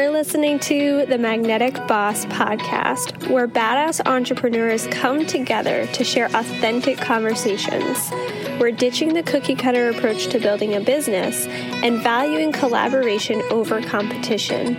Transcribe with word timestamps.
You're 0.00 0.12
listening 0.12 0.58
to 0.60 1.04
the 1.04 1.18
Magnetic 1.18 1.74
Boss 1.86 2.24
podcast, 2.24 3.28
where 3.28 3.46
badass 3.46 4.00
entrepreneurs 4.06 4.86
come 4.86 5.26
together 5.26 5.84
to 5.88 6.04
share 6.04 6.24
authentic 6.24 6.96
conversations. 6.96 8.10
We're 8.58 8.70
ditching 8.70 9.12
the 9.12 9.22
cookie 9.22 9.54
cutter 9.54 9.90
approach 9.90 10.28
to 10.28 10.38
building 10.38 10.74
a 10.74 10.80
business 10.80 11.46
and 11.46 12.02
valuing 12.02 12.50
collaboration 12.50 13.42
over 13.50 13.82
competition. 13.82 14.78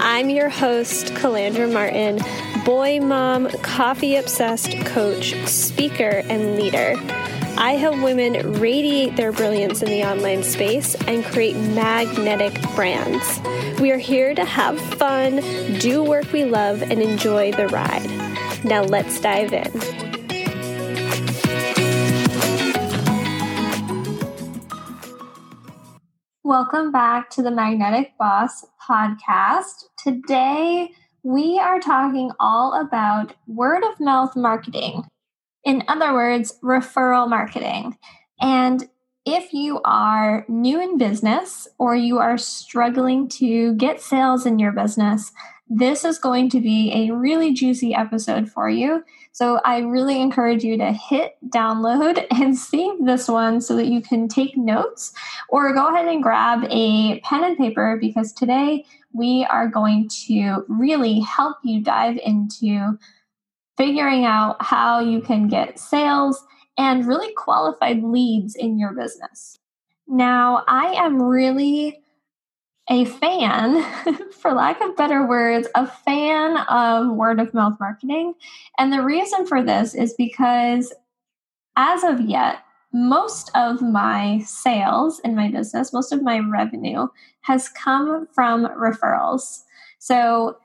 I'm 0.00 0.30
your 0.30 0.48
host, 0.48 1.06
Calandra 1.14 1.70
Martin, 1.72 2.20
boy 2.64 3.00
mom, 3.00 3.48
coffee 3.62 4.14
obsessed 4.14 4.70
coach, 4.86 5.34
speaker, 5.48 6.22
and 6.28 6.54
leader. 6.54 6.94
I 7.58 7.76
help 7.76 7.98
women 8.02 8.60
radiate 8.60 9.16
their 9.16 9.32
brilliance 9.32 9.82
in 9.82 9.88
the 9.88 10.04
online 10.04 10.42
space 10.42 10.94
and 11.06 11.24
create 11.24 11.56
magnetic 11.56 12.52
brands. 12.74 13.40
We 13.80 13.90
are 13.92 13.98
here 13.98 14.34
to 14.34 14.44
have 14.44 14.78
fun, 14.78 15.36
do 15.78 16.04
work 16.04 16.30
we 16.32 16.44
love, 16.44 16.82
and 16.82 17.00
enjoy 17.00 17.52
the 17.52 17.68
ride. 17.68 18.10
Now 18.62 18.82
let's 18.82 19.18
dive 19.18 19.54
in. 19.54 19.72
Welcome 26.44 26.92
back 26.92 27.30
to 27.30 27.42
the 27.42 27.50
Magnetic 27.50 28.12
Boss 28.18 28.66
podcast. 28.86 29.86
Today, 29.96 30.90
we 31.22 31.58
are 31.58 31.80
talking 31.80 32.32
all 32.38 32.78
about 32.78 33.32
word 33.46 33.82
of 33.82 33.98
mouth 33.98 34.36
marketing 34.36 35.04
in 35.66 35.82
other 35.88 36.14
words, 36.14 36.56
referral 36.62 37.28
marketing. 37.28 37.98
And 38.40 38.88
if 39.26 39.52
you 39.52 39.80
are 39.84 40.46
new 40.48 40.80
in 40.80 40.96
business 40.96 41.66
or 41.76 41.96
you 41.96 42.18
are 42.18 42.38
struggling 42.38 43.28
to 43.30 43.74
get 43.74 44.00
sales 44.00 44.46
in 44.46 44.60
your 44.60 44.70
business, 44.70 45.32
this 45.68 46.04
is 46.04 46.20
going 46.20 46.48
to 46.50 46.60
be 46.60 46.92
a 46.94 47.12
really 47.12 47.52
juicy 47.52 47.92
episode 47.92 48.48
for 48.48 48.70
you. 48.70 49.02
So 49.32 49.58
I 49.64 49.78
really 49.78 50.22
encourage 50.22 50.62
you 50.62 50.78
to 50.78 50.92
hit 50.92 51.36
download 51.48 52.24
and 52.30 52.56
save 52.56 53.04
this 53.04 53.26
one 53.26 53.60
so 53.60 53.74
that 53.74 53.88
you 53.88 54.00
can 54.00 54.28
take 54.28 54.56
notes 54.56 55.12
or 55.48 55.74
go 55.74 55.92
ahead 55.92 56.06
and 56.06 56.22
grab 56.22 56.64
a 56.70 57.18
pen 57.20 57.42
and 57.42 57.58
paper 57.58 57.98
because 58.00 58.32
today 58.32 58.84
we 59.12 59.44
are 59.50 59.66
going 59.66 60.08
to 60.26 60.64
really 60.68 61.18
help 61.18 61.56
you 61.64 61.82
dive 61.82 62.18
into 62.24 62.96
figuring 63.76 64.24
out 64.24 64.56
how 64.60 65.00
you 65.00 65.20
can 65.20 65.48
get 65.48 65.78
sales 65.78 66.44
and 66.78 67.06
really 67.06 67.32
qualified 67.34 68.02
leads 68.02 68.54
in 68.54 68.78
your 68.78 68.92
business. 68.92 69.58
Now, 70.06 70.64
I 70.68 70.92
am 70.94 71.22
really 71.22 72.02
a 72.88 73.04
fan, 73.04 73.84
for 74.32 74.52
lack 74.52 74.80
of 74.80 74.96
better 74.96 75.26
words, 75.26 75.66
a 75.74 75.86
fan 75.86 76.56
of 76.68 77.08
word 77.08 77.40
of 77.40 77.52
mouth 77.52 77.74
marketing. 77.80 78.34
And 78.78 78.92
the 78.92 79.02
reason 79.02 79.46
for 79.46 79.62
this 79.62 79.94
is 79.94 80.14
because 80.14 80.94
as 81.76 82.04
of 82.04 82.20
yet, 82.20 82.58
most 82.92 83.50
of 83.54 83.82
my 83.82 84.40
sales 84.46 85.18
in 85.20 85.34
my 85.34 85.50
business, 85.50 85.92
most 85.92 86.12
of 86.12 86.22
my 86.22 86.38
revenue 86.38 87.08
has 87.42 87.68
come 87.68 88.26
from 88.32 88.66
referrals. 88.66 89.64
So 89.98 90.56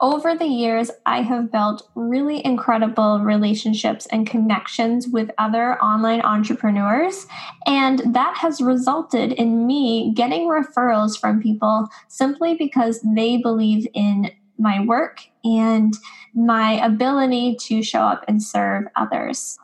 over 0.00 0.34
the 0.36 0.46
years, 0.46 0.90
I 1.06 1.22
have 1.22 1.52
built 1.52 1.88
really 1.94 2.44
incredible 2.44 3.20
relationships 3.20 4.06
and 4.06 4.26
connections 4.26 5.08
with 5.08 5.30
other 5.38 5.80
online 5.82 6.20
entrepreneurs. 6.22 7.26
And 7.66 8.00
that 8.14 8.36
has 8.38 8.60
resulted 8.60 9.32
in 9.32 9.66
me 9.66 10.12
getting 10.14 10.48
referrals 10.48 11.18
from 11.18 11.40
people 11.40 11.88
simply 12.08 12.54
because 12.54 13.00
they 13.14 13.36
believe 13.36 13.86
in 13.94 14.30
my 14.58 14.84
work 14.84 15.20
and 15.44 15.94
my 16.34 16.72
ability 16.84 17.56
to 17.60 17.82
show 17.82 18.00
up 18.00 18.24
and 18.28 18.42
serve 18.42 18.84
others 18.96 19.58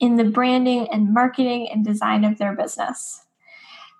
in 0.00 0.16
the 0.16 0.24
branding 0.24 0.88
and 0.92 1.12
marketing 1.12 1.68
and 1.70 1.84
design 1.84 2.24
of 2.24 2.38
their 2.38 2.54
business. 2.54 3.25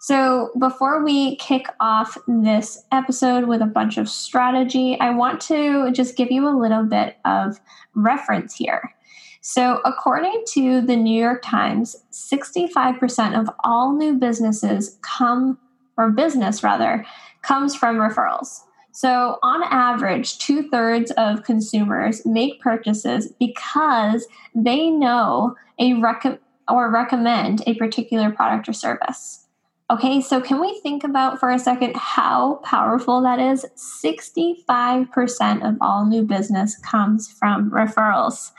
So, 0.07 0.53
before 0.57 1.03
we 1.03 1.35
kick 1.35 1.67
off 1.81 2.17
this 2.29 2.85
episode 2.93 3.47
with 3.49 3.61
a 3.61 3.67
bunch 3.67 3.99
of 3.99 4.09
strategy, 4.09 4.97
I 5.01 5.11
want 5.11 5.41
to 5.49 5.91
just 5.91 6.15
give 6.15 6.31
you 6.31 6.47
a 6.47 6.55
little 6.57 6.85
bit 6.85 7.17
of 7.25 7.59
reference 7.97 8.55
here. 8.55 8.95
So, 9.41 9.81
according 9.85 10.45
to 10.53 10.81
the 10.81 10.95
New 10.95 11.21
York 11.21 11.43
Times, 11.43 11.97
65% 12.13 13.37
of 13.37 13.51
all 13.65 13.97
new 13.97 14.15
businesses 14.15 14.97
come, 15.03 15.59
or 15.97 16.11
business 16.11 16.63
rather, 16.63 17.05
comes 17.43 17.75
from 17.75 17.97
referrals. 17.97 18.61
So, 18.93 19.41
on 19.43 19.65
average, 19.65 20.39
two 20.39 20.69
thirds 20.71 21.11
of 21.17 21.43
consumers 21.43 22.25
make 22.25 22.61
purchases 22.61 23.33
because 23.41 24.29
they 24.55 24.89
know 24.89 25.57
a 25.81 25.95
rec- 25.95 26.41
or 26.71 26.93
recommend 26.93 27.65
a 27.67 27.75
particular 27.75 28.31
product 28.31 28.69
or 28.69 28.73
service. 28.73 29.46
Okay, 29.89 30.21
so 30.21 30.41
can 30.41 30.61
we 30.61 30.81
think 30.81 31.05
about 31.05 31.39
for 31.39 31.49
a 31.49 31.61
second 31.61 31.95
how 31.95 32.57
powerful 32.65 33.23
that 33.23 33.39
is? 33.39 33.65
65% 33.77 35.69
of 35.69 35.77
all 35.81 36.05
new 36.05 36.25
business 36.25 36.77
comes 36.79 37.31
from 37.31 37.71
referrals. 37.71 38.51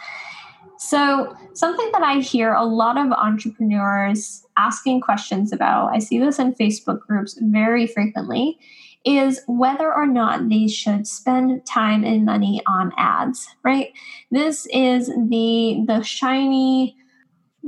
So, 0.78 1.36
something 1.54 1.90
that 1.92 2.02
I 2.04 2.20
hear 2.20 2.54
a 2.54 2.64
lot 2.64 2.98
of 2.98 3.12
entrepreneurs 3.12 4.46
asking 4.56 5.02
questions 5.02 5.52
about, 5.52 5.94
I 5.94 6.00
see 6.00 6.18
this 6.18 6.40
in 6.40 6.54
Facebook 6.54 7.02
groups 7.02 7.38
very 7.42 7.88
frequently, 7.88 8.58
is 9.04 9.42
whether 9.48 9.94
or 9.94 10.06
not 10.06 10.48
they 10.48 10.68
should 10.68 11.08
spend 11.08 11.66
time 11.66 12.06
and 12.06 12.24
money 12.24 12.62
on 12.68 12.94
ads, 12.96 13.48
right? 13.64 13.92
This 14.32 14.66
is 14.68 15.08
the 15.08 15.84
the 15.88 16.04
shiny 16.04 16.96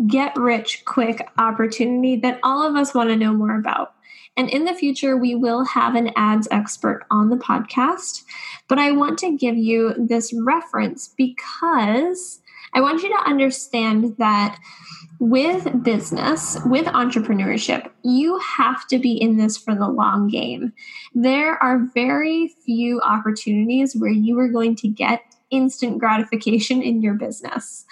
get 0.08 0.36
rich 0.38 0.84
quick 0.86 1.28
opportunity 1.38 2.16
that 2.18 2.40
all 2.44 2.66
of 2.66 2.76
us 2.76 2.94
want 2.94 3.10
to 3.10 3.16
know 3.16 3.34
more 3.34 3.58
about. 3.58 3.94
And 4.38 4.50
in 4.50 4.64
the 4.64 4.74
future, 4.74 5.18
we 5.18 5.36
will 5.36 5.66
have 5.66 5.96
an 5.96 6.12
ads 6.16 6.48
expert 6.50 7.06
on 7.12 7.30
the 7.30 7.36
podcast. 7.36 8.24
But 8.70 8.80
I 8.80 8.92
want 8.92 9.20
to 9.20 9.36
give 9.36 9.58
you 9.58 9.94
this 9.98 10.34
reference 10.34 11.10
because 11.18 12.42
I 12.74 12.82
want 12.82 13.04
you 13.04 13.10
to 13.10 13.30
understand 13.30 14.16
that 14.18 14.58
with 15.20 15.84
business, 15.84 16.58
with 16.66 16.86
entrepreneurship, 16.86 17.90
you 18.04 18.40
have 18.40 18.88
to 18.88 18.98
be 18.98 19.22
in 19.22 19.36
this 19.36 19.58
for 19.58 19.76
the 19.76 19.90
long 19.90 20.30
game. 20.30 20.72
There 21.14 21.62
are 21.62 21.90
very 21.94 22.48
few 22.66 23.02
opportunities 23.02 23.96
where 23.96 24.12
you 24.12 24.40
are 24.40 24.48
going 24.48 24.78
to 24.78 24.88
get 24.88 25.22
instant 25.50 25.98
gratification 25.98 26.82
in 26.82 27.02
your 27.02 27.16
business. 27.16 27.86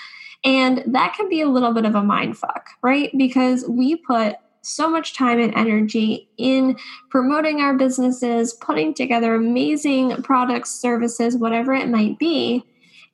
And 0.44 0.84
that 0.88 1.14
can 1.16 1.30
be 1.30 1.42
a 1.42 1.50
little 1.50 1.74
bit 1.74 1.86
of 1.86 1.96
a 1.96 2.04
mind 2.04 2.38
fuck, 2.38 2.70
right? 2.82 3.12
Because 3.18 3.66
we 3.68 3.96
put 3.96 4.36
so 4.62 4.90
much 4.90 5.16
time 5.16 5.40
and 5.40 5.54
energy 5.56 6.30
in 6.38 6.78
promoting 7.10 7.62
our 7.62 7.74
businesses, 7.76 8.54
putting 8.54 8.94
together 8.94 9.34
amazing 9.34 10.22
products, 10.24 10.72
services, 10.72 11.38
whatever 11.38 11.74
it 11.74 11.90
might 11.90 12.20
be. 12.20 12.64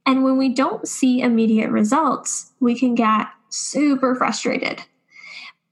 And 0.05 0.23
when 0.23 0.37
we 0.37 0.49
don't 0.49 0.87
see 0.87 1.21
immediate 1.21 1.69
results, 1.69 2.51
we 2.59 2.77
can 2.77 2.95
get 2.95 3.27
super 3.49 4.15
frustrated. 4.15 4.83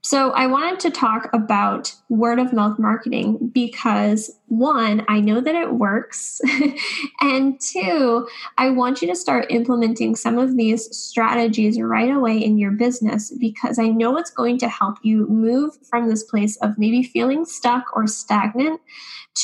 So, 0.04 0.32
I 0.32 0.48
wanted 0.48 0.80
to 0.80 0.90
talk 0.90 1.30
about 1.32 1.94
word 2.10 2.40
of 2.40 2.54
mouth 2.54 2.80
marketing 2.80 3.52
because 3.54 4.32
one, 4.48 5.06
I 5.08 5.20
know 5.20 5.42
that 5.42 5.54
it 5.54 5.76
works. 5.76 6.42
and 7.22 7.62
two, 7.62 8.28
I 8.58 8.72
want 8.72 9.04
you 9.04 9.08
to 9.10 9.16
start 9.16 9.52
implementing 9.52 10.16
some 10.16 10.40
of 10.40 10.58
these 10.58 10.96
strategies 10.98 11.80
right 11.80 12.10
away 12.10 12.38
in 12.40 12.58
your 12.58 12.72
business 12.72 13.32
because 13.40 13.78
I 13.78 13.90
know 13.90 14.18
it's 14.18 14.32
going 14.32 14.58
to 14.60 14.68
help 14.68 14.98
you 15.04 15.28
move 15.28 15.78
from 15.88 16.10
this 16.10 16.24
place 16.24 16.58
of 16.58 16.80
maybe 16.80 17.04
feeling 17.04 17.46
stuck 17.46 17.96
or 17.96 18.08
stagnant 18.08 18.82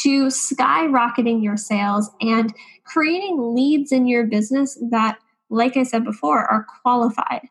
to 0.01 0.25
skyrocketing 0.25 1.43
your 1.43 1.57
sales 1.57 2.09
and 2.19 2.51
creating 2.83 3.53
leads 3.55 3.91
in 3.91 4.07
your 4.07 4.25
business 4.25 4.77
that, 4.89 5.19
like 5.51 5.77
I 5.77 5.83
said 5.83 6.03
before, 6.03 6.45
are 6.45 6.65
qualified. 6.81 7.47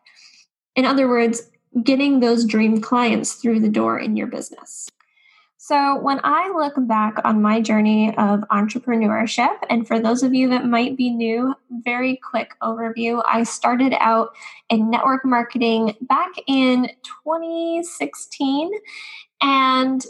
In 0.75 0.85
other 0.85 1.07
words, 1.07 1.49
getting 1.83 2.19
those 2.19 2.45
dream 2.45 2.81
clients 2.81 3.33
through 3.33 3.59
the 3.59 3.69
door 3.69 3.99
in 3.99 4.15
your 4.15 4.27
business. 4.27 4.89
So, 5.59 5.99
when 5.99 6.21
I 6.23 6.53
look 6.55 6.75
back 6.87 7.15
on 7.25 7.41
my 7.41 7.59
journey 7.59 8.15
of 8.17 8.39
entrepreneurship, 8.51 9.57
and 9.69 9.85
for 9.85 9.99
those 9.99 10.23
of 10.23 10.33
you 10.33 10.47
that 10.49 10.65
might 10.65 10.95
be 10.95 11.09
new, 11.09 11.53
very 11.69 12.15
quick 12.15 12.53
overview. 12.61 13.21
I 13.27 13.43
started 13.43 13.93
out 13.99 14.29
in 14.69 14.89
network 14.89 15.25
marketing 15.25 15.97
back 15.99 16.31
in 16.47 16.89
2016, 17.25 18.71
and 19.41 20.05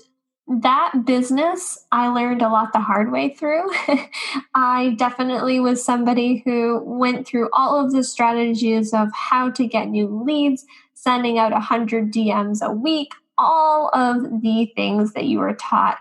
that 0.48 1.06
business 1.06 1.86
I 1.92 2.08
learned 2.08 2.42
a 2.42 2.50
lot 2.50 2.72
the 2.72 2.80
hard 2.80 3.12
way 3.12 3.34
through. 3.34 3.69
I 4.56 4.96
definitely 4.98 5.60
was 5.60 5.84
somebody 5.84 6.42
who 6.46 6.81
went 6.86 7.28
through 7.28 7.50
all 7.52 7.84
of 7.84 7.92
the 7.92 8.04
strategies 8.04 8.94
of 8.94 9.10
how 9.12 9.50
to 9.52 9.68
get 9.68 9.90
new 9.90 10.24
leads, 10.24 10.66
sending 11.07 11.38
out 11.39 11.54
100 11.54 12.12
DMs 12.12 12.62
a 12.62 12.69
week, 12.69 13.13
all 13.38 13.89
of 13.94 14.42
the 14.42 14.69
things 14.75 15.13
that 15.13 15.24
you 15.24 15.39
were 15.39 15.54
taught 15.54 16.00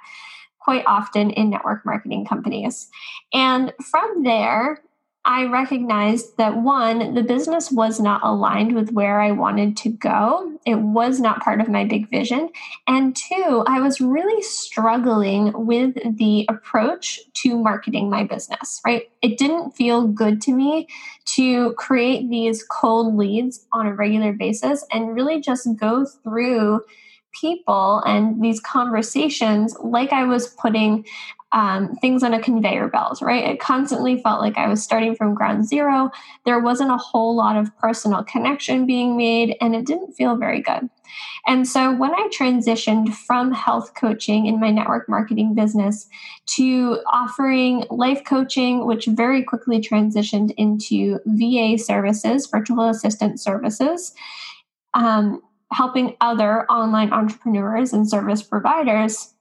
quite 0.59 0.83
often 0.85 1.31
in 1.31 1.49
network 1.49 1.87
marketing 1.87 2.27
companies. 2.27 2.91
And 3.33 3.73
from 3.89 4.25
there, 4.25 4.83
I 5.29 5.47
recognized 5.47 6.37
that 6.37 6.57
one, 6.57 7.15
the 7.15 7.23
business 7.25 7.73
was 7.73 7.99
not 7.99 8.21
aligned 8.23 8.77
with 8.77 8.93
where 8.93 9.21
I 9.21 9.33
wanted 9.33 9.77
to 9.79 9.89
go. 9.89 10.57
It 10.65 10.77
was 10.77 11.19
not 11.19 11.43
part 11.43 11.61
of 11.61 11.69
my 11.69 11.85
big 11.85 12.09
vision. 12.09 12.49
And 12.87 13.17
two, 13.17 13.65
I 13.67 13.81
was 13.81 14.01
really 14.01 14.41
struggling 14.41 15.67
with 15.67 15.97
the 16.17 16.47
approach 16.49 17.19
to 17.43 17.59
marketing 17.59 18.09
my 18.09 18.23
business, 18.23 18.81
right? 18.87 19.11
It 19.21 19.37
didn't 19.37 19.73
feel 19.73 20.07
good 20.07 20.41
to 20.43 20.53
me 20.53 20.87
to 21.35 21.73
create 21.73 22.31
these 22.31 22.63
cold 22.63 23.17
leads 23.17 23.67
on 23.73 23.87
a 23.87 23.95
regular 23.95 24.33
basis 24.33 24.85
and 24.93 25.17
really 25.17 25.41
just 25.41 25.67
go 25.77 26.07
through 26.07 26.83
people 27.41 28.03
and 28.07 28.43
these 28.43 28.61
conversations 28.61 29.77
like 29.83 30.13
I 30.13 30.25
was 30.25 30.49
putting 30.49 31.05
um, 31.53 31.95
things 31.97 32.23
on 32.23 32.35
a 32.35 32.43
conveyor 32.43 32.89
belt, 32.89 33.23
right? 33.23 33.45
It 33.45 33.61
constantly 33.61 34.21
felt 34.21 34.41
like 34.41 34.59
I 34.59 34.69
was 34.69 34.83
starting 34.83 35.15
from 35.15 35.35
ground 35.35 35.67
zero. 35.67 36.11
There 36.45 36.61
wasn't 36.61 36.91
a 36.91 36.97
whole 36.97 37.37
lot 37.37 37.57
of 37.57 37.77
personal 37.79 38.25
connection 38.25 38.85
being 38.85 39.17
made, 39.17 39.57
and 39.61 39.75
it 39.75 39.87
didn't 39.87 40.13
feel 40.13 40.37
very 40.37 40.61
good. 40.61 40.91
And 41.47 41.67
so 41.67 41.95
when 41.95 42.13
I 42.13 42.29
transitioned 42.37 43.15
from 43.15 43.53
health 43.53 43.95
coaching 43.95 44.47
in 44.47 44.59
my 44.59 44.71
network 44.71 45.09
marketing 45.09 45.55
business 45.55 46.09
to 46.57 46.99
offering 47.11 47.85
life 47.91 48.25
coaching, 48.25 48.85
which 48.85 49.07
very 49.07 49.45
quickly 49.45 49.81
transitioned 49.81 50.53
into 50.57 51.21
VA 51.25 51.79
services, 51.83 52.49
virtual 52.49 52.89
assistant 52.89 53.41
services, 53.41 54.13
um, 54.95 55.41
helping 55.73 56.17
other 56.21 56.65
online 56.71 57.13
entrepreneurs 57.13 57.93
and 57.93 58.09
service 58.09 58.43
providers, 58.43 59.35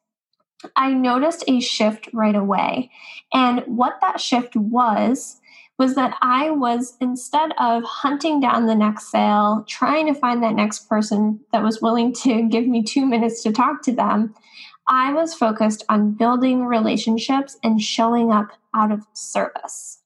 I 0.76 0.94
noticed 0.94 1.44
a 1.48 1.60
shift 1.60 2.10
right 2.14 2.36
away. 2.36 2.92
And 3.34 3.64
what 3.66 4.00
that 4.02 4.20
shift 4.20 4.56
was, 4.56 5.40
was 5.78 5.96
that 5.96 6.18
I 6.22 6.52
was, 6.52 6.96
instead 7.02 7.52
of 7.60 7.84
hunting 7.84 8.40
down 8.40 8.66
the 8.66 8.76
next 8.76 9.12
sale, 9.12 9.66
trying 9.68 10.08
to 10.08 10.18
find 10.18 10.42
that 10.42 10.56
next 10.56 10.88
person 10.88 11.42
that 11.52 11.64
was 11.64 11.82
willing 11.82 12.14
to 12.14 12.44
give 12.50 12.66
me 12.66 12.84
two 12.84 13.06
minutes 13.06 13.44
to 13.44 13.52
talk 13.52 13.82
to 13.84 13.92
them, 13.92 14.34
I 14.88 15.14
was 15.14 15.34
focused 15.34 15.84
on 15.90 16.12
building 16.12 16.66
relationships 16.66 17.58
and 17.64 17.82
showing 17.82 18.32
up 18.32 18.52
out 18.74 18.92
of 18.92 19.06
service. 19.14 20.00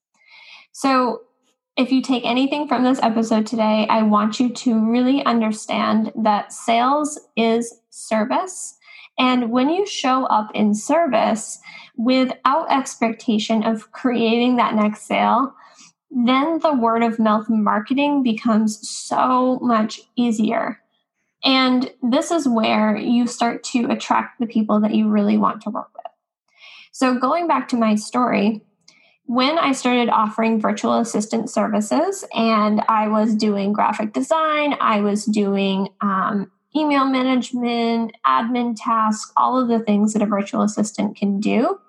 So, 0.72 1.22
if 1.80 1.94
you 1.94 2.02
take 2.02 2.26
anything 2.26 2.68
from 2.68 2.84
this 2.84 3.00
episode 3.02 3.48
today, 3.48 3.88
I 3.90 4.04
want 4.04 4.38
you 4.38 4.50
to 4.50 4.92
really 4.92 5.24
understand 5.24 6.12
that 6.14 6.52
sales 6.52 7.18
is 7.38 7.74
service. 7.90 8.78
And 9.18 9.50
when 9.50 9.70
you 9.70 9.86
show 9.86 10.26
up 10.26 10.52
in 10.54 10.76
service 10.76 11.58
without 11.96 12.70
expectation 12.70 13.64
of 13.64 13.94
creating 13.94 14.58
that 14.58 14.76
next 14.76 15.04
sale, 15.04 15.56
then 16.12 16.60
the 16.60 16.74
word 16.74 17.02
of 17.02 17.18
mouth 17.18 17.46
marketing 17.48 18.24
becomes 18.24 18.78
so 18.90 19.58
much 19.62 20.02
easier. 20.18 20.82
And 21.46 21.90
this 22.04 22.30
is 22.30 22.46
where 22.46 22.98
you 22.98 23.26
start 23.26 23.64
to 23.66 23.86
attract 23.90 24.42
the 24.42 24.48
people 24.48 24.82
that 24.82 24.96
you 24.96 25.08
really 25.08 25.38
want 25.38 25.62
to 25.62 25.70
work 25.70 25.92
with. 25.96 26.12
So, 26.92 27.18
going 27.18 27.48
back 27.48 27.70
to 27.70 27.78
my 27.78 27.96
story, 27.96 28.66
when 29.30 29.60
I 29.60 29.74
started 29.74 30.10
offering 30.10 30.60
virtual 30.60 30.96
assistant 30.96 31.52
services 31.52 32.26
and 32.34 32.82
I 32.90 33.10
was 33.10 33.36
doing 33.36 33.74
graphic 33.74 34.12
design, 34.12 34.76
I 34.82 35.02
was 35.02 35.24
doing 35.24 35.90
um, 36.02 36.52
email 36.76 37.06
management, 37.06 38.12
admin 38.26 38.76
tasks, 38.76 39.32
all 39.38 39.62
of 39.62 39.68
the 39.68 39.82
things 39.86 40.14
that 40.14 40.24
a 40.24 40.26
virtual 40.26 40.64
assistant 40.64 41.16
can 41.16 41.40
do, 41.40 41.80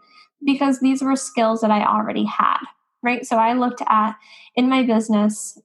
because 0.44 0.80
these 0.80 1.00
were 1.00 1.16
skills 1.16 1.62
that 1.62 1.70
I 1.70 1.82
already 1.82 2.26
had, 2.26 2.58
right? 3.02 3.24
So 3.24 3.38
I 3.38 3.54
looked 3.54 3.80
at 3.88 4.16
in 4.54 4.68
my 4.68 4.82
business, 4.82 5.58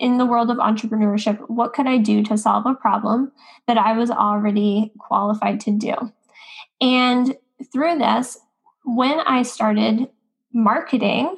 in 0.00 0.18
the 0.18 0.26
world 0.26 0.50
of 0.50 0.56
entrepreneurship, 0.56 1.38
what 1.48 1.74
could 1.74 1.86
I 1.86 1.98
do 1.98 2.24
to 2.24 2.36
solve 2.36 2.66
a 2.66 2.74
problem 2.74 3.30
that 3.68 3.78
I 3.78 3.92
was 3.92 4.10
already 4.10 4.90
qualified 4.98 5.60
to 5.60 5.70
do? 5.70 5.94
And 6.80 7.36
through 7.72 7.98
this, 7.98 8.36
when 8.84 9.20
I 9.20 9.42
started 9.42 10.08
marketing, 10.54 11.36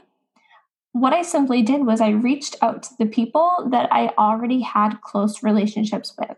what 0.92 1.12
I 1.12 1.22
simply 1.22 1.62
did 1.62 1.84
was 1.84 2.00
I 2.00 2.10
reached 2.10 2.56
out 2.62 2.84
to 2.84 2.90
the 2.98 3.06
people 3.06 3.68
that 3.70 3.92
I 3.92 4.12
already 4.18 4.60
had 4.60 5.00
close 5.02 5.42
relationships 5.42 6.14
with. 6.18 6.36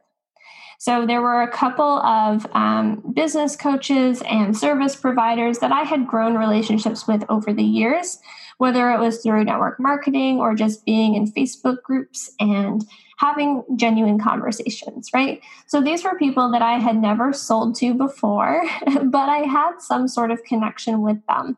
So 0.80 1.06
there 1.06 1.20
were 1.20 1.42
a 1.42 1.50
couple 1.50 1.98
of 2.00 2.46
um, 2.52 3.12
business 3.12 3.56
coaches 3.56 4.22
and 4.22 4.56
service 4.56 4.94
providers 4.94 5.58
that 5.58 5.72
I 5.72 5.82
had 5.82 6.06
grown 6.06 6.38
relationships 6.38 7.06
with 7.06 7.24
over 7.28 7.52
the 7.52 7.64
years, 7.64 8.18
whether 8.58 8.90
it 8.92 9.00
was 9.00 9.20
through 9.20 9.44
network 9.44 9.80
marketing 9.80 10.38
or 10.38 10.54
just 10.54 10.84
being 10.84 11.16
in 11.16 11.32
Facebook 11.32 11.82
groups 11.82 12.30
and 12.38 12.84
having 13.18 13.64
genuine 13.74 14.20
conversations, 14.20 15.10
right? 15.12 15.40
So 15.66 15.80
these 15.80 16.04
were 16.04 16.16
people 16.16 16.50
that 16.52 16.62
I 16.62 16.78
had 16.78 16.96
never 16.96 17.32
sold 17.32 17.74
to 17.76 17.92
before, 17.92 18.62
but 19.04 19.28
I 19.28 19.38
had 19.38 19.80
some 19.80 20.06
sort 20.06 20.30
of 20.30 20.44
connection 20.44 21.02
with 21.02 21.18
them. 21.26 21.56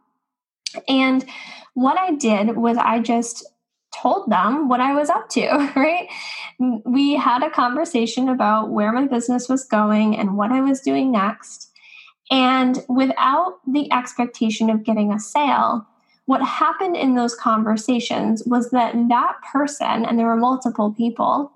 And 0.89 1.25
what 1.75 1.99
I 1.99 2.15
did 2.15 2.57
was 2.57 2.77
I 2.77 3.01
just 3.01 3.47
told 3.95 4.31
them 4.31 4.69
what 4.69 4.81
I 4.81 4.95
was 4.95 5.11
up 5.11 5.29
to, 5.31 5.73
right? 5.77 6.09
We 6.85 7.15
had 7.15 7.43
a 7.43 7.51
conversation 7.51 8.29
about 8.29 8.71
where 8.71 8.93
my 8.93 9.07
business 9.07 9.49
was 9.49 9.65
going 9.65 10.17
and 10.17 10.37
what 10.37 10.53
I 10.53 10.61
was 10.61 10.81
doing 10.81 11.11
next. 11.11 11.71
And 12.31 12.85
without 12.89 13.59
the 13.67 13.93
expectation 13.93 14.71
of 14.71 14.85
getting 14.85 15.13
a 15.13 15.19
sale, 15.19 15.87
what 16.27 16.43
happened 16.43 16.97
in 16.97 17.17
those 17.17 17.35
conversations 17.35 18.45
was 18.47 18.71
that 18.71 18.95
that 19.09 19.37
person, 19.53 20.05
and 20.05 20.17
there 20.17 20.27
were 20.27 20.37
multiple 20.37 20.93
people, 20.93 21.51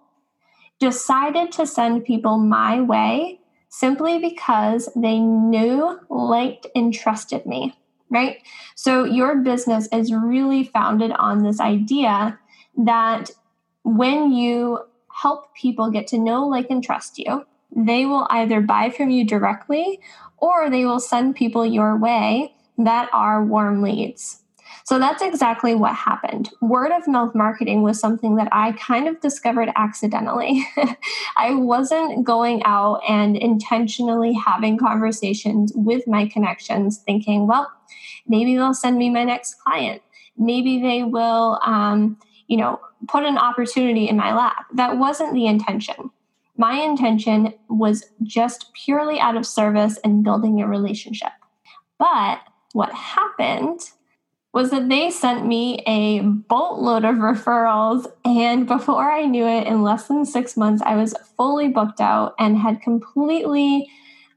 decided 0.81 1.53
to 1.53 1.67
send 1.67 2.05
people 2.05 2.39
my 2.39 2.81
way 2.81 3.39
simply 3.69 4.19
because 4.19 4.89
they 4.97 5.21
knew, 5.21 6.01
liked, 6.11 6.67
and 6.75 6.93
trusted 6.93 7.47
me 7.47 7.75
right? 8.15 8.39
So 8.77 9.05
your 9.05 9.37
business 9.37 9.89
is 9.93 10.13
really 10.13 10.65
founded 10.65 11.13
on 11.13 11.43
this 11.43 11.61
idea 11.61 12.39
that 12.79 13.31
when 13.83 14.33
you 14.33 14.81
help 15.13 15.55
people 15.55 15.91
get 15.91 16.07
to 16.09 16.19
know, 16.19 16.47
like, 16.47 16.71
and 16.71 16.83
trust 16.83 17.19
you, 17.19 17.45
they 17.77 18.07
will 18.07 18.27
either 18.31 18.61
buy 18.61 18.91
from 18.91 19.11
you 19.11 19.27
directly 19.27 20.01
or 20.39 20.71
they 20.71 20.85
will 20.85 21.01
send 21.01 21.37
people 21.37 21.67
your 21.67 21.97
way 21.99 22.55
that 22.79 23.09
are 23.13 23.45
warm 23.45 23.83
leads. 23.83 24.41
So 24.85 24.99
that's 24.99 25.23
exactly 25.23 25.75
what 25.75 25.95
happened. 25.95 26.51
Word 26.61 26.93
of 26.93 27.09
mouth 27.09 27.35
marketing 27.35 27.83
was 27.83 27.99
something 27.99 28.37
that 28.37 28.49
I 28.53 28.73
kind 28.73 29.09
of 29.09 29.21
discovered 29.21 29.71
accidentally. 29.77 30.67
I 31.39 31.55
wasn't 31.55 32.25
going 32.25 32.63
out 32.67 33.01
and 33.09 33.35
intentionally 33.35 34.35
having 34.35 34.77
conversations 34.77 35.73
with 35.75 36.07
my 36.07 36.27
connections, 36.29 36.99
thinking, 36.99 37.47
well, 37.47 37.71
maybe 38.27 38.55
they'll 38.57 38.75
send 38.75 38.99
me 38.99 39.11
my 39.11 39.25
next 39.25 39.57
client. 39.63 40.03
Maybe 40.37 40.81
they 40.81 41.03
will, 41.03 41.61
um, 41.65 42.19
you 42.49 42.57
know, 42.57 42.81
put 43.09 43.25
an 43.25 43.39
opportunity 43.39 44.09
in 44.09 44.17
my 44.17 44.35
lap. 44.35 44.67
That 44.73 44.99
wasn't 44.99 45.35
the 45.35 45.47
intention. 45.47 46.11
My 46.57 46.77
intention 46.77 47.55
was 47.69 48.05
just 48.23 48.73
purely 48.75 49.19
out 49.19 49.37
of 49.37 49.47
service 49.47 49.99
and 50.05 50.23
building 50.23 50.61
a 50.61 50.69
relationship. 50.69 51.33
But 51.99 52.41
what 52.73 52.93
happened 52.93 53.81
was 54.53 54.71
that 54.71 54.89
they 54.89 55.11
sent 55.11 55.45
me 55.45 55.83
a 55.85 56.21
boatload 56.21 57.05
of 57.05 57.17
referrals. 57.17 58.07
And 58.25 58.69
before 58.69 59.11
I 59.11 59.25
knew 59.25 59.45
it, 59.45 59.67
in 59.67 59.83
less 59.83 60.07
than 60.07 60.25
six 60.25 60.57
months, 60.57 60.81
I 60.87 60.95
was 60.95 61.15
fully 61.37 61.69
booked 61.69 62.01
out 62.01 62.35
and 62.39 62.57
had 62.57 62.81
completely 62.81 63.91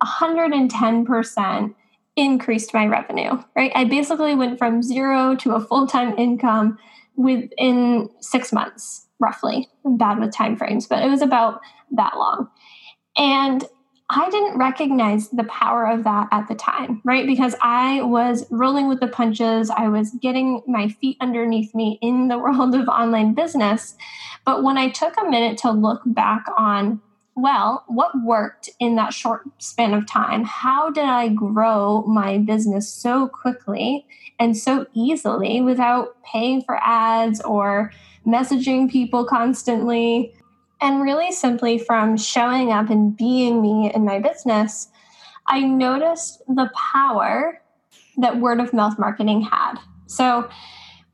110% 0.04 1.76
increased 2.18 2.74
my 2.74 2.86
revenue, 2.88 3.42
right? 3.56 3.72
I 3.76 3.86
basically 3.86 4.36
went 4.36 4.58
from 4.58 4.84
zero 4.84 5.36
to 5.38 5.54
a 5.54 5.62
full 5.62 5.88
time 5.88 6.18
income 6.18 6.78
within 7.16 8.10
six 8.20 8.52
months, 8.52 9.08
roughly. 9.20 9.70
I'm 9.86 9.98
bad 9.98 10.20
with 10.20 10.34
time 10.34 10.58
frames, 10.58 10.88
but 10.88 11.04
it 11.04 11.10
was 11.10 11.22
about 11.22 11.62
that 11.92 12.18
long. 12.18 12.50
And 13.18 13.64
I 14.10 14.30
didn't 14.30 14.58
recognize 14.58 15.30
the 15.30 15.44
power 15.46 15.86
of 15.86 16.06
that 16.06 16.30
at 16.32 16.48
the 16.48 16.56
time, 16.56 17.02
right? 17.04 17.28
Because 17.28 17.56
I 17.62 18.02
was 18.04 18.46
rolling 18.50 18.88
with 18.88 19.02
the 19.02 19.08
punches. 19.08 19.70
I 19.70 19.90
was 19.90 20.12
getting 20.22 20.62
my 20.66 20.88
feet 20.88 21.18
underneath 21.20 21.76
me 21.76 22.00
in 22.02 22.30
the 22.30 22.38
world 22.40 22.74
of 22.74 22.88
online 22.88 23.34
business. 23.34 23.96
But 24.46 24.64
when 24.64 24.78
I 24.78 24.90
took 24.90 25.14
a 25.18 25.30
minute 25.30 25.58
to 25.60 25.72
look 25.72 26.02
back 26.06 26.46
on, 26.58 27.02
well, 27.38 27.84
what 27.88 28.12
worked 28.24 28.68
in 28.80 28.96
that 28.96 29.14
short 29.14 29.44
span 29.60 29.94
of 29.94 30.08
time? 30.08 30.44
How 30.44 30.90
did 30.90 31.06
I 31.06 31.30
grow 31.30 32.02
my 32.08 32.40
business 32.40 32.92
so 32.92 33.28
quickly 33.28 34.08
and 34.40 34.58
so 34.58 34.88
easily 34.94 35.62
without 35.62 36.22
paying 36.24 36.64
for 36.64 36.80
ads 36.82 37.40
or 37.42 37.92
messaging 38.26 38.90
people 38.90 39.24
constantly? 39.24 40.34
And 40.82 41.04
really 41.04 41.32
simply 41.32 41.78
from 41.78 42.18
showing 42.18 42.72
up 42.72 42.90
and 42.90 43.16
being 43.16 43.62
me 43.62 43.92
in 43.94 44.04
my 44.04 44.20
business, 44.20 44.90
I 45.46 45.62
noticed 45.62 46.42
the 46.48 46.72
power 46.94 47.62
that 48.18 48.40
word 48.40 48.60
of 48.60 48.74
mouth 48.74 48.98
marketing 48.98 49.42
had. 49.42 49.76
So, 50.08 50.50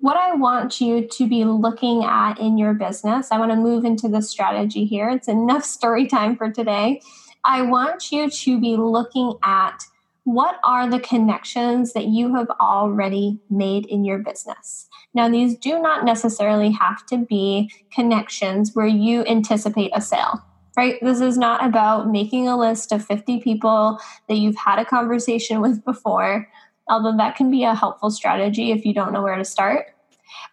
what 0.03 0.17
I 0.17 0.33
want 0.33 0.81
you 0.81 1.07
to 1.07 1.27
be 1.29 1.45
looking 1.45 2.03
at 2.03 2.38
in 2.38 2.57
your 2.57 2.74
business, 2.74 3.29
I 3.31 3.39
want 3.39 3.51
to 3.51 3.55
move 3.55 3.86
into 3.86 4.10
the 4.10 4.22
strategy 4.22 4.83
here. 4.83 5.10
It's 5.10 5.29
enough 5.29 5.63
story 5.63 6.07
time 6.07 6.36
for 6.36 6.51
today. 6.51 7.01
I 7.45 7.62
want 7.62 8.12
you 8.12 8.29
to 8.29 8.60
be 8.60 8.75
looking 8.75 9.36
at 9.43 9.86
what 10.25 10.60
are 10.65 10.89
the 10.89 11.00
connections 11.00 11.93
that 11.93 12.07
you 12.07 12.36
have 12.36 12.50
already 12.60 13.39
made 13.50 13.86
in 13.86 14.03
your 14.03 14.17
business. 14.17 14.89
Now, 15.13 15.29
these 15.29 15.57
do 15.57 15.81
not 15.81 16.03
necessarily 16.03 16.72
have 16.72 17.05
to 17.05 17.17
be 17.17 17.72
connections 17.89 18.75
where 18.75 18.86
you 18.86 19.24
anticipate 19.24 19.91
a 19.95 20.01
sale 20.01 20.43
right? 20.75 20.98
This 21.01 21.22
is 21.22 21.38
not 21.38 21.63
about 21.63 22.10
making 22.10 22.48
a 22.48 22.57
list 22.57 22.91
of 22.91 23.05
50 23.05 23.41
people 23.41 24.00
that 24.27 24.38
you've 24.38 24.55
had 24.55 24.79
a 24.79 24.86
conversation 24.86 25.62
with 25.62 25.86
before, 25.86 26.50
although 26.90 27.16
that 27.18 27.36
can 27.36 27.50
be 27.50 27.63
a 27.63 27.75
helpful 27.75 28.12
strategy 28.12 28.72
if 28.72 28.86
you 28.86 28.94
don't 28.94 29.13
know 29.13 29.22
where 29.22 29.38
to 29.38 29.46
start. 29.46 29.88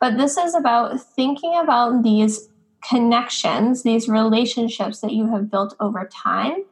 But 0.00 0.16
this 0.16 0.36
is 0.36 0.54
about 0.54 1.00
thinking 1.00 1.56
about 1.56 2.02
these 2.02 2.48
connections, 2.88 3.82
these 3.82 4.08
relationships 4.08 5.00
that 5.00 5.12
you 5.12 5.30
have 5.30 5.50
built 5.50 5.74
over 5.80 6.08
time, 6.12 6.64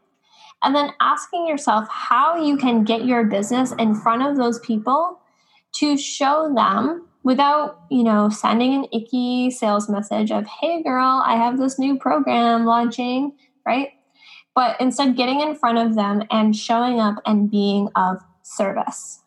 and 0.62 0.74
then 0.74 0.90
asking 1.00 1.46
yourself 1.46 1.86
how 1.90 2.42
you 2.42 2.56
can 2.56 2.84
get 2.84 3.04
your 3.04 3.24
business 3.24 3.72
in 3.78 3.94
front 3.94 4.22
of 4.22 4.36
those 4.36 4.58
people 4.60 5.20
to 5.76 5.96
show 5.96 6.52
them 6.54 7.06
without, 7.22 7.80
you 7.90 8.02
know, 8.02 8.28
sending 8.28 8.74
an 8.74 8.86
icky 8.92 9.50
sales 9.50 9.88
message 9.88 10.30
of, 10.30 10.46
hey, 10.46 10.82
girl, 10.82 11.22
I 11.24 11.36
have 11.36 11.58
this 11.58 11.78
new 11.78 11.98
program 11.98 12.64
launching, 12.64 13.36
right? 13.66 13.90
But 14.54 14.80
instead, 14.80 15.16
getting 15.16 15.40
in 15.40 15.54
front 15.54 15.78
of 15.78 15.94
them 15.94 16.22
and 16.30 16.56
showing 16.56 16.98
up 16.98 17.16
and 17.26 17.50
being 17.50 17.90
of 17.94 18.18
service. 18.42 19.22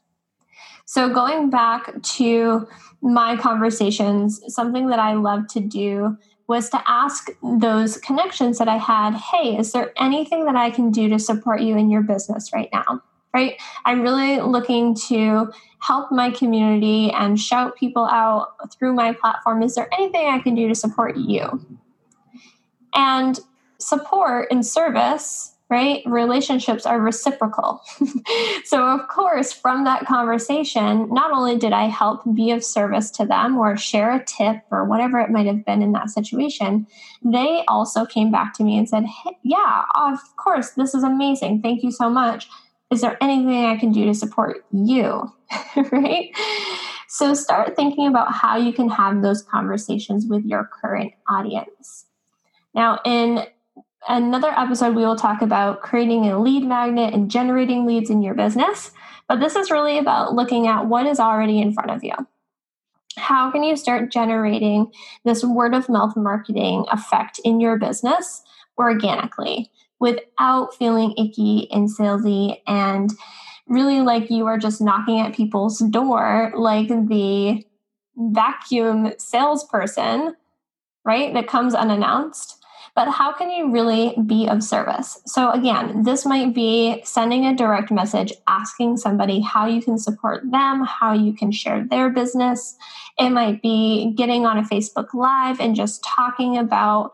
So, 0.92 1.08
going 1.08 1.50
back 1.50 2.02
to 2.02 2.68
my 3.02 3.38
conversations, 3.38 4.42
something 4.54 4.88
that 4.88 5.00
I 5.00 5.14
love 5.14 5.48
to 5.52 5.62
do 5.62 6.18
was 6.48 6.70
to 6.72 6.84
ask 6.86 7.30
those 7.42 7.96
connections 7.96 8.58
that 8.58 8.68
I 8.68 8.76
had, 8.76 9.14
hey, 9.14 9.58
is 9.58 9.72
there 9.72 9.94
anything 9.96 10.44
that 10.48 10.58
I 10.58 10.70
can 10.70 10.92
do 10.92 11.08
to 11.08 11.18
support 11.18 11.62
you 11.62 11.78
in 11.78 11.90
your 11.90 12.02
business 12.02 12.52
right 12.54 12.68
now? 12.74 13.02
right? 13.34 13.56
I'm 13.86 14.02
really 14.02 14.42
looking 14.42 14.94
to 15.08 15.54
help 15.80 16.12
my 16.12 16.30
community 16.30 17.10
and 17.12 17.40
shout 17.40 17.78
people 17.78 18.06
out 18.12 18.74
through 18.74 18.92
my 18.92 19.14
platform. 19.14 19.64
Is 19.64 19.76
there 19.76 19.88
anything 19.94 20.28
I 20.28 20.40
can 20.40 20.56
do 20.56 20.68
to 20.68 20.76
support 20.76 21.16
you? 21.16 21.66
And 22.94 23.40
support 23.80 24.50
and 24.52 24.66
service, 24.66 25.56
right? 25.72 26.04
Relationships 26.06 26.86
are 26.86 27.00
reciprocal. 27.00 27.82
so, 28.66 28.86
of 28.86 29.08
course, 29.08 29.52
from 29.52 29.86
that 29.86 30.06
conversation, 30.06 31.12
not 31.12 31.32
only 31.32 31.58
did 31.58 31.74
I 31.74 31.86
help 31.86 32.22
be 32.36 32.52
of 32.52 32.64
service 32.64 33.10
to 33.12 33.26
them 33.26 33.58
or 33.58 33.76
share 33.78 34.12
a 34.12 34.24
tip 34.24 34.58
or 34.70 34.86
whatever 34.86 35.20
it 35.20 35.32
might 35.32 35.48
have 35.48 35.66
been 35.66 35.82
in 35.82 35.94
that 35.94 36.12
situation, 36.12 36.86
they 37.24 37.64
also 37.68 38.06
came 38.06 38.32
back 38.32 38.54
to 38.56 38.64
me 38.64 38.78
and 38.78 38.88
said, 38.88 39.06
hey, 39.06 39.38
Yeah, 39.44 39.86
of 39.96 40.20
course, 40.36 40.72
this 40.72 40.94
is 40.94 41.04
amazing. 41.04 41.62
Thank 41.62 41.82
you 41.82 41.92
so 41.92 42.10
much 42.10 42.48
is 42.92 43.00
there 43.00 43.18
anything 43.22 43.66
I 43.66 43.78
can 43.78 43.92
do 43.94 44.06
to 44.06 44.14
support 44.14 44.66
you? 44.72 45.32
right? 45.92 46.30
So 47.08 47.34
start 47.34 47.76
thinking 47.76 48.08
about 48.08 48.34
how 48.34 48.58
you 48.58 48.74
can 48.74 48.90
have 48.90 49.22
those 49.22 49.42
conversations 49.42 50.26
with 50.28 50.46
your 50.46 50.70
current 50.82 51.14
audience. 51.30 52.06
Now, 52.76 53.00
in 53.06 53.46
another 54.08 54.50
episode, 54.50 54.96
we 54.96 55.06
will 55.06 55.16
talk 55.16 55.42
about 55.42 55.82
creating 55.82 56.26
a 56.26 56.40
lead 56.40 56.64
magnet 56.64 57.14
and 57.14 57.32
generating 57.32 57.86
leads 57.86 58.10
in 58.10 58.22
your 58.22 58.34
business. 58.34 58.92
But 59.28 59.40
this 59.40 59.56
is 59.56 59.72
really 59.72 59.98
about 59.98 60.34
looking 60.34 60.68
at 60.68 60.88
what 60.88 61.06
is 61.06 61.20
already 61.20 61.62
in 61.62 61.74
front 61.74 61.92
of 61.92 62.04
you. 62.04 62.14
How 63.18 63.52
can 63.52 63.64
you 63.64 63.76
start 63.76 64.12
generating 64.12 64.92
this 65.26 65.44
word 65.44 65.74
of 65.74 65.90
mouth 65.90 66.16
marketing 66.16 66.86
effect 66.92 67.40
in 67.44 67.60
your 67.60 67.78
business 67.78 68.42
organically? 68.78 69.72
without 70.02 70.74
feeling 70.74 71.14
icky 71.16 71.70
and 71.72 71.88
salesy 71.88 72.60
and 72.68 73.12
really 73.68 74.02
like 74.02 74.30
you 74.32 74.48
are 74.48 74.58
just 74.58 74.82
knocking 74.82 75.20
at 75.22 75.34
people's 75.34 75.78
door 75.78 76.52
like 76.58 76.88
the 76.88 77.64
vacuum 78.18 79.14
salesperson, 79.18 80.36
right? 81.06 81.34
That 81.34 81.48
comes 81.48 81.76
unannounced. 81.76 82.61
But 82.94 83.10
how 83.10 83.32
can 83.32 83.50
you 83.50 83.72
really 83.72 84.16
be 84.26 84.48
of 84.48 84.64
service? 84.64 85.22
So, 85.26 85.52
again, 85.52 86.04
this 86.04 86.26
might 86.26 86.54
be 86.54 87.02
sending 87.06 87.46
a 87.46 87.56
direct 87.56 87.90
message 87.90 88.34
asking 88.48 88.98
somebody 88.98 89.40
how 89.40 89.66
you 89.66 89.82
can 89.82 89.98
support 89.98 90.44
them, 90.52 90.84
how 90.84 91.14
you 91.14 91.34
can 91.34 91.52
share 91.52 91.86
their 91.90 92.10
business. 92.10 92.76
It 93.18 93.30
might 93.30 93.62
be 93.62 94.14
getting 94.18 94.46
on 94.46 94.58
a 94.58 94.64
Facebook 94.64 95.14
Live 95.14 95.62
and 95.62 95.76
just 95.76 96.04
talking 96.04 96.58
about 96.58 97.14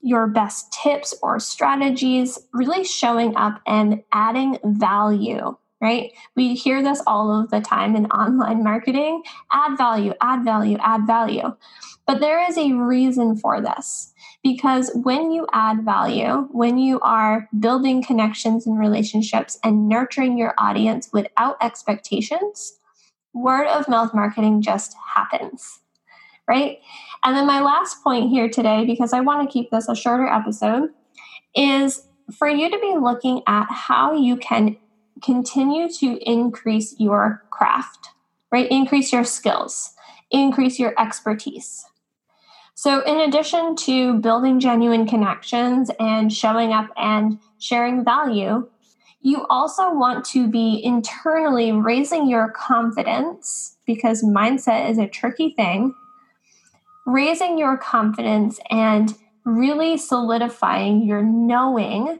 your 0.00 0.28
best 0.28 0.72
tips 0.72 1.14
or 1.22 1.40
strategies, 1.40 2.38
really 2.52 2.84
showing 2.84 3.34
up 3.36 3.60
and 3.66 4.04
adding 4.12 4.58
value, 4.62 5.56
right? 5.80 6.12
We 6.34 6.54
hear 6.54 6.82
this 6.82 7.02
all 7.06 7.30
of 7.30 7.50
the 7.50 7.60
time 7.60 7.96
in 7.96 8.06
online 8.06 8.64
marketing 8.64 9.22
add 9.52 9.76
value, 9.76 10.14
add 10.20 10.44
value, 10.44 10.78
add 10.80 11.06
value. 11.06 11.54
But 12.06 12.20
there 12.20 12.48
is 12.48 12.56
a 12.56 12.72
reason 12.72 13.36
for 13.36 13.60
this. 13.60 14.12
Because 14.42 14.90
when 14.94 15.32
you 15.32 15.46
add 15.52 15.84
value, 15.84 16.48
when 16.52 16.78
you 16.78 17.00
are 17.00 17.48
building 17.58 18.02
connections 18.02 18.66
and 18.66 18.78
relationships 18.78 19.58
and 19.64 19.88
nurturing 19.88 20.38
your 20.38 20.54
audience 20.56 21.10
without 21.12 21.56
expectations, 21.60 22.78
word 23.34 23.66
of 23.66 23.88
mouth 23.88 24.14
marketing 24.14 24.62
just 24.62 24.94
happens 25.14 25.80
right? 26.48 26.78
And 27.24 27.36
then 27.36 27.46
my 27.46 27.60
last 27.60 28.02
point 28.02 28.30
here 28.30 28.48
today, 28.48 28.84
because 28.84 29.12
I 29.12 29.20
want 29.20 29.48
to 29.48 29.52
keep 29.52 29.70
this 29.70 29.88
a 29.88 29.96
shorter 29.96 30.26
episode, 30.26 30.90
is 31.54 32.06
for 32.36 32.48
you 32.48 32.70
to 32.70 32.78
be 32.78 32.94
looking 33.00 33.42
at 33.46 33.66
how 33.70 34.14
you 34.14 34.36
can 34.36 34.76
continue 35.22 35.90
to 36.00 36.18
increase 36.28 36.94
your 36.98 37.44
craft, 37.50 38.08
right? 38.50 38.70
Increase 38.70 39.12
your 39.12 39.24
skills, 39.24 39.92
increase 40.30 40.78
your 40.78 40.94
expertise. 40.98 41.84
So, 42.74 43.00
in 43.00 43.20
addition 43.20 43.74
to 43.76 44.18
building 44.20 44.60
genuine 44.60 45.06
connections 45.06 45.90
and 45.98 46.30
showing 46.30 46.72
up 46.72 46.90
and 46.96 47.38
sharing 47.58 48.04
value, 48.04 48.68
you 49.22 49.46
also 49.48 49.94
want 49.94 50.24
to 50.26 50.46
be 50.46 50.80
internally 50.84 51.72
raising 51.72 52.28
your 52.28 52.50
confidence 52.50 53.76
because 53.86 54.22
mindset 54.22 54.90
is 54.90 54.98
a 54.98 55.08
tricky 55.08 55.50
thing 55.50 55.94
raising 57.06 57.56
your 57.56 57.78
confidence 57.78 58.60
and 58.68 59.14
really 59.44 59.96
solidifying 59.96 61.02
your 61.02 61.22
knowing 61.22 62.18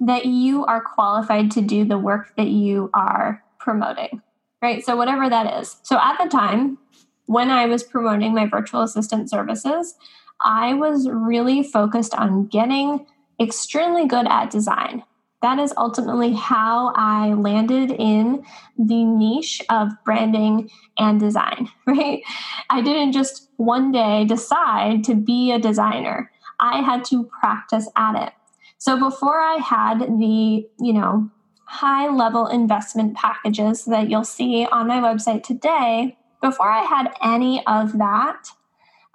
that 0.00 0.26
you 0.26 0.64
are 0.66 0.82
qualified 0.82 1.50
to 1.52 1.60
do 1.60 1.84
the 1.84 1.98
work 1.98 2.34
that 2.36 2.48
you 2.48 2.90
are 2.94 3.42
promoting, 3.58 4.22
right? 4.62 4.84
So, 4.84 4.96
whatever 4.96 5.28
that 5.28 5.60
is. 5.60 5.76
So, 5.82 5.98
at 5.98 6.22
the 6.22 6.28
time 6.28 6.78
when 7.26 7.50
I 7.50 7.66
was 7.66 7.82
promoting 7.82 8.34
my 8.34 8.46
virtual 8.46 8.82
assistant 8.82 9.30
services, 9.30 9.94
I 10.42 10.74
was 10.74 11.08
really 11.08 11.62
focused 11.62 12.14
on 12.14 12.46
getting 12.46 13.06
extremely 13.40 14.06
good 14.06 14.26
at 14.28 14.50
design 14.50 15.02
that 15.44 15.58
is 15.58 15.74
ultimately 15.76 16.32
how 16.32 16.90
I 16.96 17.34
landed 17.34 17.90
in 17.90 18.46
the 18.78 19.04
niche 19.04 19.60
of 19.68 19.90
branding 20.02 20.70
and 20.96 21.20
design, 21.20 21.68
right? 21.86 22.22
I 22.70 22.80
didn't 22.80 23.12
just 23.12 23.50
one 23.58 23.92
day 23.92 24.24
decide 24.24 25.04
to 25.04 25.14
be 25.14 25.52
a 25.52 25.58
designer. 25.58 26.30
I 26.58 26.80
had 26.80 27.04
to 27.06 27.24
practice 27.24 27.90
at 27.94 28.28
it. 28.28 28.32
So 28.84 28.98
before 28.98 29.40
I 29.40 29.54
had 29.54 30.00
the, 30.00 30.68
you 30.78 30.92
know, 30.92 31.30
high 31.64 32.10
level 32.10 32.46
investment 32.48 33.16
packages 33.16 33.86
that 33.86 34.10
you'll 34.10 34.24
see 34.24 34.66
on 34.70 34.88
my 34.88 35.00
website 35.00 35.42
today, 35.42 36.18
before 36.42 36.70
I 36.70 36.84
had 36.84 37.10
any 37.22 37.66
of 37.66 37.96
that, 37.96 38.48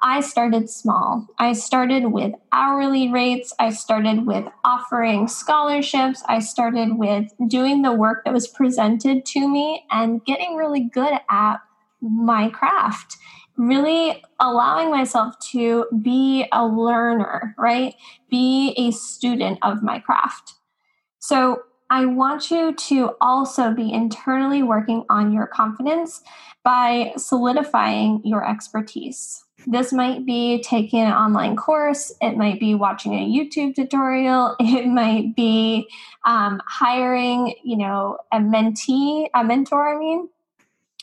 I 0.01 0.21
started 0.21 0.71
small. 0.71 1.27
I 1.37 1.53
started 1.53 2.07
with 2.07 2.33
hourly 2.51 3.11
rates. 3.11 3.53
I 3.59 3.69
started 3.69 4.25
with 4.25 4.47
offering 4.65 5.27
scholarships. 5.27 6.23
I 6.27 6.39
started 6.39 6.97
with 6.97 7.31
doing 7.47 7.83
the 7.83 7.93
work 7.93 8.25
that 8.25 8.33
was 8.33 8.47
presented 8.47 9.23
to 9.27 9.47
me 9.47 9.85
and 9.91 10.25
getting 10.25 10.55
really 10.55 10.81
good 10.81 11.13
at 11.29 11.57
my 12.01 12.49
craft. 12.49 13.17
Really 13.59 14.23
allowing 14.39 14.89
myself 14.89 15.37
to 15.51 15.85
be 16.01 16.47
a 16.51 16.65
learner, 16.65 17.53
right? 17.57 17.93
Be 18.29 18.73
a 18.77 18.91
student 18.91 19.59
of 19.61 19.83
my 19.83 19.99
craft. 19.99 20.53
So, 21.19 21.63
I 21.91 22.05
want 22.05 22.51
you 22.51 22.73
to 22.73 23.15
also 23.19 23.73
be 23.73 23.91
internally 23.91 24.61
working 24.61 25.05
on 25.09 25.33
your 25.33 25.47
confidence 25.47 26.21
by 26.63 27.13
solidifying 27.17 28.21
your 28.23 28.47
expertise. 28.47 29.43
This 29.67 29.91
might 29.91 30.25
be 30.25 30.61
taking 30.61 31.01
an 31.01 31.11
online 31.11 31.55
course, 31.55 32.13
it 32.21 32.37
might 32.37 32.59
be 32.59 32.75
watching 32.75 33.13
a 33.13 33.27
YouTube 33.27 33.75
tutorial, 33.75 34.55
it 34.59 34.87
might 34.87 35.35
be 35.35 35.87
um, 36.25 36.61
hiring, 36.65 37.55
you 37.63 37.77
know, 37.77 38.17
a 38.31 38.37
mentee, 38.37 39.27
a 39.33 39.43
mentor, 39.43 39.95
I 39.95 39.99
mean, 39.99 40.29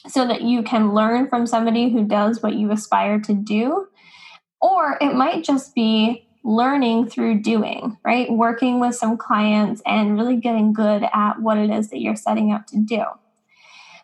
so 0.08 0.26
that 0.26 0.42
you 0.42 0.62
can 0.62 0.94
learn 0.94 1.28
from 1.28 1.46
somebody 1.46 1.90
who 1.90 2.04
does 2.04 2.42
what 2.42 2.54
you 2.54 2.70
aspire 2.70 3.20
to 3.20 3.34
do. 3.34 3.88
Or 4.60 4.98
it 5.00 5.14
might 5.14 5.44
just 5.44 5.74
be 5.74 6.26
learning 6.44 7.08
through 7.08 7.40
doing, 7.40 7.98
right? 8.04 8.30
Working 8.30 8.78
with 8.78 8.94
some 8.94 9.16
clients 9.16 9.82
and 9.84 10.16
really 10.16 10.36
getting 10.36 10.72
good 10.72 11.04
at 11.12 11.40
what 11.40 11.58
it 11.58 11.70
is 11.70 11.90
that 11.90 12.00
you're 12.00 12.16
setting 12.16 12.52
out 12.52 12.68
to 12.68 12.78
do. 12.78 13.02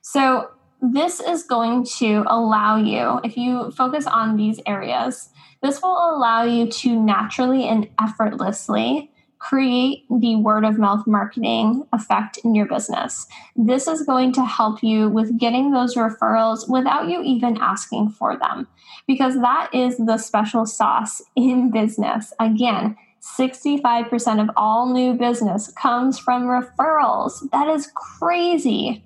So, 0.02 0.50
this 0.84 1.20
is 1.20 1.44
going 1.44 1.86
to 1.98 2.24
allow 2.26 2.76
you, 2.76 3.20
if 3.22 3.36
you 3.36 3.70
focus 3.70 4.04
on 4.04 4.36
these 4.36 4.58
areas, 4.66 5.28
this 5.62 5.80
will 5.80 5.96
allow 6.16 6.42
you 6.42 6.66
to 6.66 7.00
naturally 7.00 7.68
and 7.68 7.88
effortlessly 8.00 9.11
create 9.42 10.04
the 10.08 10.36
word 10.36 10.64
of 10.64 10.78
mouth 10.78 11.04
marketing 11.04 11.84
effect 11.92 12.38
in 12.44 12.54
your 12.54 12.64
business. 12.64 13.26
This 13.56 13.88
is 13.88 14.06
going 14.06 14.32
to 14.34 14.44
help 14.44 14.84
you 14.84 15.08
with 15.08 15.36
getting 15.36 15.72
those 15.72 15.96
referrals 15.96 16.70
without 16.70 17.08
you 17.08 17.20
even 17.24 17.58
asking 17.60 18.10
for 18.10 18.38
them, 18.38 18.68
because 19.08 19.34
that 19.40 19.68
is 19.74 19.96
the 19.96 20.16
special 20.16 20.64
sauce 20.64 21.20
in 21.34 21.72
business. 21.72 22.32
Again, 22.38 22.96
65% 23.20 24.40
of 24.40 24.48
all 24.56 24.92
new 24.92 25.14
business 25.14 25.72
comes 25.72 26.20
from 26.20 26.44
referrals. 26.44 27.50
That 27.50 27.66
is 27.66 27.90
crazy. 27.96 29.04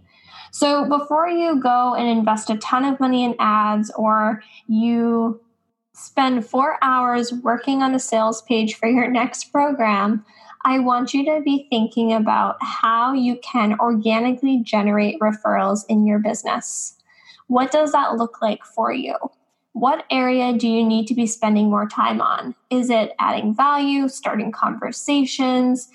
So 0.51 0.87
before 0.87 1.29
you 1.29 1.61
go 1.61 1.95
and 1.95 2.09
invest 2.09 2.51
a 2.51 2.59
ton 2.59 2.85
of 2.85 3.01
money 3.01 3.25
in 3.25 3.37
ads 3.39 3.91
or 3.97 4.43
you 4.69 5.41
spend 5.97 6.45
four 6.45 6.77
hours 6.83 7.33
working 7.33 7.83
on 7.83 7.95
a 7.95 7.99
sales 7.99 8.43
page 8.43 8.75
for 8.75 8.87
your 8.87 9.11
next 9.11 9.45
program, 9.45 10.27
I 10.63 10.79
want 10.79 11.15
you 11.15 11.25
to 11.25 11.41
be 11.43 11.67
thinking 11.71 12.13
about 12.13 12.57
how 12.61 13.15
you 13.15 13.39
can 13.43 13.81
organically 13.81 14.63
generate 14.63 15.19
referrals 15.21 15.87
in 15.89 16.07
your 16.07 16.19
business. 16.19 16.97
What 17.47 17.73
does 17.73 17.93
that 17.93 18.17
look 18.17 18.43
like 18.43 18.63
for 18.63 18.93
you? 18.93 19.15
What 19.73 20.05
area 20.11 20.53
do 20.53 20.69
you 20.69 20.85
need 20.85 21.07
to 21.07 21.15
be 21.15 21.27
spending 21.27 21.71
more 21.71 21.89
time 21.89 22.21
on? 22.21 22.55
Is 22.69 22.91
it 22.91 23.13
adding 23.19 23.55
value, 23.55 24.09
starting 24.09 24.53
conversations, 24.53 25.89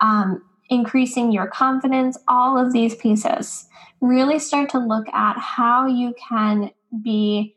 um, 0.00 0.42
increasing 0.68 1.32
your 1.32 1.46
confidence? 1.46 2.18
All 2.28 2.58
of 2.58 2.74
these 2.74 2.94
pieces. 2.94 3.66
Really 4.02 4.38
start 4.38 4.68
to 4.70 4.78
look 4.78 5.08
at 5.08 5.38
how 5.38 5.86
you 5.86 6.14
can 6.28 6.70
be 7.02 7.54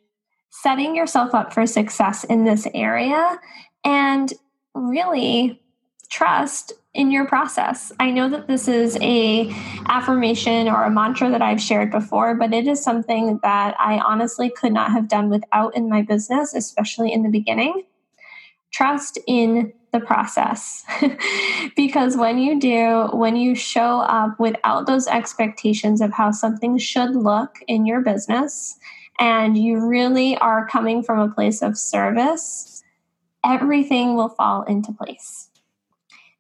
setting 0.52 0.96
yourself 0.96 1.34
up 1.34 1.54
for 1.54 1.66
success 1.66 2.24
in 2.26 2.44
this 2.44 2.68
area 2.74 3.40
and 3.84 4.34
really 4.76 5.60
trust 6.10 6.74
in 6.94 7.10
your 7.10 7.26
process. 7.26 7.94
I 8.02 8.12
know 8.12 8.30
that 8.30 8.48
this 8.48 8.68
is 8.68 8.98
a 9.02 9.50
affirmation 9.86 10.68
or 10.68 10.84
a 10.84 10.92
mantra 10.92 11.32
that 11.32 11.42
I've 11.42 11.62
shared 11.62 11.90
before, 11.90 12.36
but 12.36 12.54
it 12.54 12.68
is 12.68 12.84
something 12.84 13.40
that 13.44 13.76
I 13.80 14.00
honestly 14.00 14.50
could 14.50 14.74
not 14.74 14.92
have 14.92 15.08
done 15.08 15.30
without 15.30 15.76
in 15.76 15.90
my 15.90 16.02
business, 16.02 16.54
especially 16.54 17.14
in 17.14 17.24
the 17.24 17.30
beginning. 17.30 17.84
Trust 18.72 19.20
in 19.26 19.72
the 19.94 20.02
process. 20.02 20.84
because 21.78 22.18
when 22.18 22.38
you 22.38 22.60
do, 22.60 23.08
when 23.14 23.38
you 23.38 23.56
show 23.56 24.02
up 24.02 24.38
without 24.38 24.86
those 24.86 25.08
expectations 25.08 26.02
of 26.02 26.12
how 26.12 26.32
something 26.32 26.78
should 26.78 27.16
look 27.16 27.58
in 27.68 27.86
your 27.86 28.02
business, 28.02 28.78
and 29.22 29.56
you 29.56 29.80
really 29.80 30.36
are 30.38 30.68
coming 30.68 31.04
from 31.04 31.20
a 31.20 31.34
place 31.34 31.62
of 31.62 31.78
service, 31.78 32.84
everything 33.46 34.16
will 34.16 34.30
fall 34.30 34.64
into 34.64 34.92
place. 34.92 35.48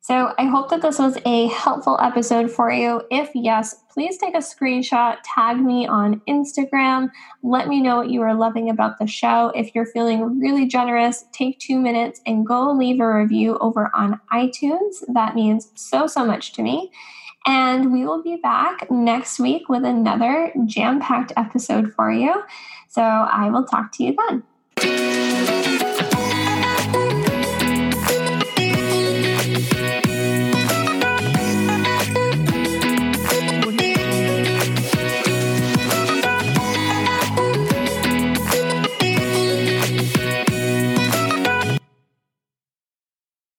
So 0.03 0.33
I 0.39 0.45
hope 0.45 0.71
that 0.71 0.81
this 0.81 0.97
was 0.97 1.15
a 1.27 1.45
helpful 1.49 1.99
episode 2.01 2.49
for 2.49 2.71
you. 2.71 3.03
If 3.11 3.29
yes, 3.35 3.75
please 3.91 4.17
take 4.17 4.33
a 4.33 4.39
screenshot, 4.39 5.17
tag 5.23 5.57
me 5.57 5.85
on 5.85 6.21
Instagram. 6.27 7.11
Let 7.43 7.67
me 7.67 7.81
know 7.81 7.97
what 7.97 8.09
you 8.09 8.23
are 8.23 8.33
loving 8.33 8.67
about 8.67 8.97
the 8.97 9.05
show. 9.05 9.51
If 9.53 9.75
you're 9.75 9.85
feeling 9.85 10.39
really 10.39 10.65
generous, 10.65 11.25
take 11.31 11.59
two 11.59 11.79
minutes 11.79 12.19
and 12.25 12.47
go 12.47 12.71
leave 12.71 12.99
a 12.99 13.13
review 13.13 13.59
over 13.59 13.91
on 13.93 14.19
iTunes. 14.33 15.03
That 15.07 15.35
means 15.35 15.69
so, 15.75 16.07
so 16.07 16.25
much 16.25 16.53
to 16.53 16.63
me. 16.63 16.91
And 17.45 17.91
we 17.91 18.05
will 18.05 18.21
be 18.21 18.35
back 18.35 18.89
next 18.91 19.39
week 19.39 19.67
with 19.67 19.83
another 19.83 20.53
jam 20.65 20.99
packed 20.99 21.33
episode 21.35 21.93
for 21.93 22.11
you. 22.11 22.43
So 22.87 23.01
I 23.01 23.49
will 23.49 23.65
talk 23.65 23.91
to 23.93 24.03
you 24.03 24.15
then. 24.77 26.00